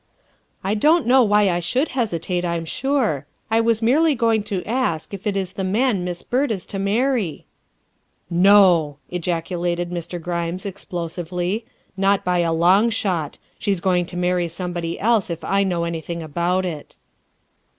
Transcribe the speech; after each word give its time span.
"I 0.63 0.73
don't 0.73 1.05
know 1.05 1.21
why 1.21 1.47
I 1.47 1.59
should 1.59 1.89
hesitate, 1.89 2.43
I'm 2.43 2.65
sure. 2.65 3.27
I 3.51 3.61
was 3.61 3.83
merely 3.83 4.15
going 4.15 4.41
to 4.45 4.63
ask 4.65 5.13
if 5.13 5.27
it 5.27 5.37
is 5.37 5.53
the 5.53 5.63
man 5.63 6.03
Miss 6.03 6.23
Byrd 6.23 6.51
is 6.51 6.65
to 6.73 6.79
marry?''" 6.79 7.45
No," 8.51 8.97
ejaculated 9.11 9.91
Mr. 9.91 10.19
Grimes 10.19 10.65
explosively, 10.65 11.65
"not 11.95 12.23
by 12.23 12.39
a 12.39 12.51
long 12.51 12.89
shot. 12.89 13.37
She's 13.59 13.79
going 13.79 14.07
to 14.07 14.17
marry 14.17 14.47
somebody 14.47 14.99
else 14.99 15.29
if 15.29 15.43
I 15.43 15.61
know 15.61 15.83
anything 15.83 16.23
about 16.23 16.65
it." 16.65 16.95